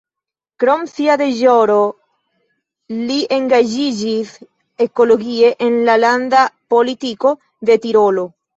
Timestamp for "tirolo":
7.87-8.29